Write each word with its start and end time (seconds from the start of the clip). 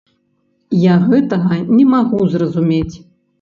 Я 0.83 0.95
гэтага 1.11 1.59
не 1.77 1.85
магу 1.93 2.21
зразумець. 2.33 2.95